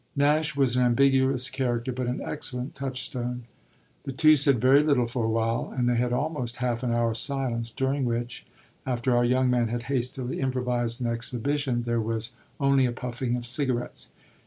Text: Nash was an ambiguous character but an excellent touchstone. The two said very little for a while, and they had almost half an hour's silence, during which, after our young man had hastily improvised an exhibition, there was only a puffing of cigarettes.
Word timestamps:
Nash 0.15 0.55
was 0.55 0.75
an 0.75 0.81
ambiguous 0.81 1.47
character 1.51 1.91
but 1.91 2.07
an 2.07 2.21
excellent 2.25 2.73
touchstone. 2.73 3.43
The 4.01 4.11
two 4.11 4.35
said 4.35 4.59
very 4.59 4.81
little 4.81 5.05
for 5.05 5.25
a 5.25 5.29
while, 5.29 5.71
and 5.77 5.87
they 5.87 5.95
had 5.95 6.11
almost 6.11 6.55
half 6.55 6.81
an 6.81 6.91
hour's 6.91 7.19
silence, 7.19 7.69
during 7.69 8.05
which, 8.05 8.43
after 8.83 9.15
our 9.15 9.23
young 9.23 9.51
man 9.51 9.67
had 9.67 9.83
hastily 9.93 10.39
improvised 10.39 11.01
an 11.01 11.07
exhibition, 11.11 11.83
there 11.83 12.01
was 12.01 12.35
only 12.59 12.87
a 12.87 12.91
puffing 12.91 13.35
of 13.35 13.45
cigarettes. 13.45 14.09